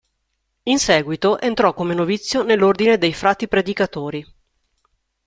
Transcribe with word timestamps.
In 0.63 0.79
seguitò 0.79 1.37
entrò 1.37 1.75
come 1.75 1.93
novizio 1.93 2.41
nell'Ordine 2.41 2.97
dei 2.97 3.13
frati 3.13 3.47
predicatori. 3.47 4.25